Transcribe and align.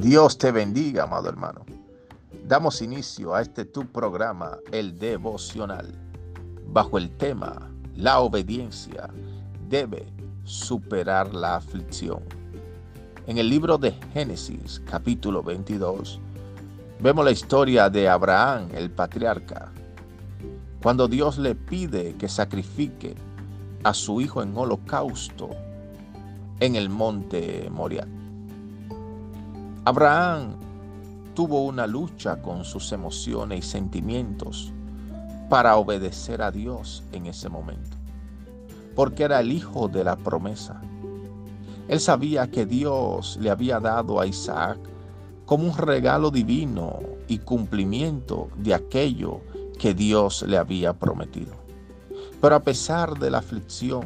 Dios 0.00 0.38
te 0.38 0.52
bendiga, 0.52 1.02
amado 1.02 1.28
hermano. 1.28 1.66
Damos 2.46 2.82
inicio 2.82 3.34
a 3.34 3.42
este 3.42 3.64
tu 3.64 3.84
programa, 3.84 4.58
el 4.70 4.96
devocional, 4.96 5.92
bajo 6.68 6.98
el 6.98 7.10
tema 7.16 7.68
La 7.96 8.20
obediencia 8.20 9.10
debe 9.68 10.06
superar 10.44 11.34
la 11.34 11.56
aflicción. 11.56 12.22
En 13.26 13.38
el 13.38 13.48
libro 13.50 13.76
de 13.76 13.90
Génesis, 14.12 14.80
capítulo 14.88 15.42
22, 15.42 16.20
vemos 17.00 17.24
la 17.24 17.32
historia 17.32 17.90
de 17.90 18.08
Abraham, 18.08 18.68
el 18.74 18.92
patriarca, 18.92 19.72
cuando 20.80 21.08
Dios 21.08 21.38
le 21.38 21.56
pide 21.56 22.14
que 22.14 22.28
sacrifique 22.28 23.16
a 23.82 23.92
su 23.92 24.20
hijo 24.20 24.44
en 24.44 24.56
holocausto 24.56 25.50
en 26.60 26.76
el 26.76 26.88
monte 26.88 27.68
Moriah. 27.68 28.06
Abraham 29.88 30.52
tuvo 31.32 31.64
una 31.64 31.86
lucha 31.86 32.42
con 32.42 32.66
sus 32.66 32.92
emociones 32.92 33.60
y 33.60 33.62
sentimientos 33.70 34.70
para 35.48 35.78
obedecer 35.78 36.42
a 36.42 36.50
Dios 36.50 37.02
en 37.12 37.24
ese 37.24 37.48
momento, 37.48 37.96
porque 38.94 39.22
era 39.22 39.40
el 39.40 39.50
hijo 39.50 39.88
de 39.88 40.04
la 40.04 40.16
promesa. 40.16 40.82
Él 41.88 42.00
sabía 42.00 42.50
que 42.50 42.66
Dios 42.66 43.38
le 43.40 43.48
había 43.48 43.80
dado 43.80 44.20
a 44.20 44.26
Isaac 44.26 44.78
como 45.46 45.64
un 45.64 45.74
regalo 45.74 46.30
divino 46.30 46.98
y 47.26 47.38
cumplimiento 47.38 48.50
de 48.58 48.74
aquello 48.74 49.40
que 49.78 49.94
Dios 49.94 50.42
le 50.42 50.58
había 50.58 50.92
prometido. 50.92 51.54
Pero 52.42 52.56
a 52.56 52.60
pesar 52.60 53.18
de 53.18 53.30
la 53.30 53.38
aflicción, 53.38 54.04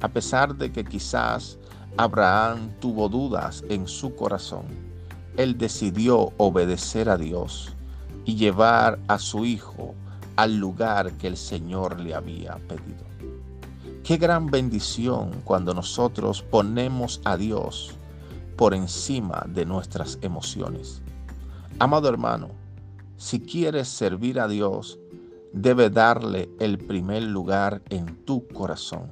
a 0.00 0.06
pesar 0.06 0.54
de 0.54 0.70
que 0.70 0.84
quizás 0.84 1.58
Abraham 1.96 2.70
tuvo 2.78 3.08
dudas 3.08 3.64
en 3.68 3.88
su 3.88 4.14
corazón, 4.14 4.91
él 5.36 5.58
decidió 5.58 6.32
obedecer 6.36 7.08
a 7.08 7.16
Dios 7.16 7.74
y 8.24 8.36
llevar 8.36 8.98
a 9.08 9.18
su 9.18 9.44
hijo 9.44 9.94
al 10.36 10.56
lugar 10.56 11.12
que 11.12 11.26
el 11.26 11.36
Señor 11.36 12.00
le 12.00 12.14
había 12.14 12.56
pedido. 12.68 13.04
Qué 14.04 14.16
gran 14.16 14.50
bendición 14.50 15.30
cuando 15.44 15.74
nosotros 15.74 16.42
ponemos 16.42 17.20
a 17.24 17.36
Dios 17.36 17.92
por 18.56 18.74
encima 18.74 19.44
de 19.48 19.64
nuestras 19.64 20.18
emociones. 20.22 21.02
Amado 21.78 22.08
hermano, 22.08 22.50
si 23.16 23.40
quieres 23.40 23.88
servir 23.88 24.40
a 24.40 24.48
Dios, 24.48 24.98
debe 25.52 25.90
darle 25.90 26.50
el 26.58 26.78
primer 26.78 27.22
lugar 27.22 27.82
en 27.90 28.24
tu 28.24 28.46
corazón. 28.48 29.10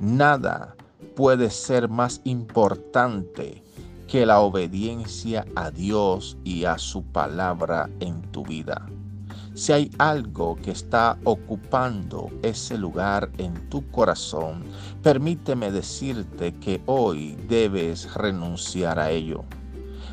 Nada 0.00 0.76
puede 1.14 1.50
ser 1.50 1.88
más 1.88 2.20
importante 2.24 3.62
que 4.08 4.24
la 4.24 4.40
obediencia 4.40 5.44
a 5.54 5.70
Dios 5.70 6.38
y 6.42 6.64
a 6.64 6.78
su 6.78 7.04
palabra 7.04 7.90
en 8.00 8.22
tu 8.32 8.42
vida. 8.42 8.86
Si 9.52 9.72
hay 9.72 9.90
algo 9.98 10.56
que 10.56 10.70
está 10.70 11.18
ocupando 11.24 12.30
ese 12.42 12.78
lugar 12.78 13.30
en 13.36 13.68
tu 13.68 13.86
corazón, 13.90 14.64
permíteme 15.02 15.70
decirte 15.70 16.54
que 16.54 16.80
hoy 16.86 17.36
debes 17.48 18.14
renunciar 18.14 18.98
a 18.98 19.10
ello. 19.10 19.44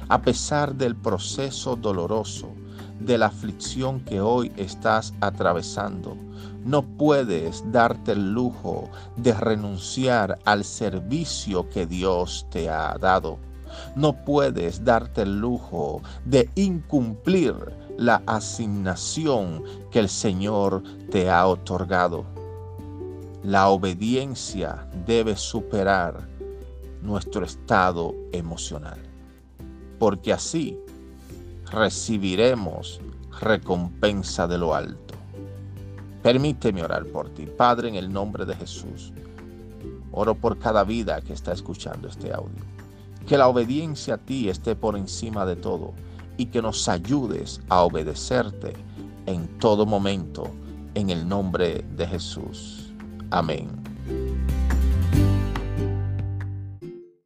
A 0.09 0.21
pesar 0.21 0.75
del 0.75 0.95
proceso 0.95 1.77
doloroso, 1.77 2.53
de 2.99 3.17
la 3.17 3.27
aflicción 3.27 4.01
que 4.01 4.19
hoy 4.19 4.51
estás 4.57 5.13
atravesando, 5.21 6.17
no 6.65 6.81
puedes 6.81 7.63
darte 7.71 8.11
el 8.11 8.33
lujo 8.33 8.89
de 9.15 9.33
renunciar 9.33 10.37
al 10.43 10.65
servicio 10.65 11.69
que 11.69 11.85
Dios 11.85 12.45
te 12.49 12.69
ha 12.69 12.97
dado. 12.99 13.39
No 13.95 14.13
puedes 14.13 14.83
darte 14.83 15.23
el 15.23 15.39
lujo 15.39 16.01
de 16.25 16.49
incumplir 16.55 17.55
la 17.97 18.21
asignación 18.25 19.63
que 19.91 19.99
el 19.99 20.09
Señor 20.09 20.83
te 21.09 21.29
ha 21.29 21.47
otorgado. 21.47 22.25
La 23.43 23.69
obediencia 23.69 24.87
debe 25.05 25.35
superar 25.35 26.27
nuestro 27.01 27.45
estado 27.45 28.15
emocional, 28.31 28.99
porque 29.99 30.33
así 30.33 30.77
recibiremos 31.71 32.99
recompensa 33.39 34.47
de 34.47 34.57
lo 34.57 34.73
alto. 34.73 35.13
Permíteme 36.23 36.81
orar 36.81 37.05
por 37.05 37.29
ti, 37.29 37.45
Padre, 37.45 37.89
en 37.89 37.95
el 37.95 38.11
nombre 38.11 38.45
de 38.45 38.55
Jesús. 38.55 39.13
Oro 40.11 40.33
por 40.33 40.57
cada 40.57 40.83
vida 40.83 41.21
que 41.21 41.33
está 41.33 41.51
escuchando 41.53 42.07
este 42.07 42.33
audio. 42.33 42.63
Que 43.25 43.37
la 43.37 43.47
obediencia 43.47 44.15
a 44.15 44.17
ti 44.17 44.49
esté 44.49 44.75
por 44.75 44.95
encima 44.97 45.45
de 45.45 45.55
todo 45.55 45.93
y 46.37 46.47
que 46.47 46.61
nos 46.61 46.87
ayudes 46.87 47.61
a 47.69 47.81
obedecerte 47.81 48.73
en 49.25 49.47
todo 49.59 49.85
momento 49.85 50.51
en 50.93 51.09
el 51.09 51.27
nombre 51.27 51.85
de 51.95 52.07
Jesús. 52.07 52.93
Amén. 53.31 53.84